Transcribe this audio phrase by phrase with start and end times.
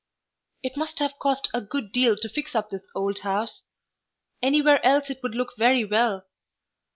[0.63, 3.61] "It must have cost a good deal to fix up this old house.
[4.41, 6.25] Anywhere else it would look very well."